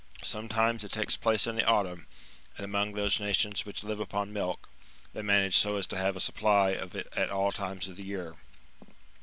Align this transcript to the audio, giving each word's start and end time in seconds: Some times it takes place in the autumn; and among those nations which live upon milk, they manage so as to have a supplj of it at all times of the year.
Some 0.23 0.49
times 0.49 0.83
it 0.83 0.91
takes 0.91 1.15
place 1.15 1.45
in 1.45 1.57
the 1.57 1.63
autumn; 1.67 2.07
and 2.57 2.65
among 2.65 2.93
those 2.93 3.19
nations 3.19 3.67
which 3.67 3.83
live 3.83 3.99
upon 3.99 4.33
milk, 4.33 4.67
they 5.13 5.21
manage 5.21 5.57
so 5.57 5.75
as 5.75 5.85
to 5.85 5.95
have 5.97 6.15
a 6.15 6.19
supplj 6.19 6.81
of 6.81 6.95
it 6.95 7.05
at 7.15 7.29
all 7.29 7.51
times 7.51 7.87
of 7.87 7.97
the 7.97 8.03
year. 8.05 8.35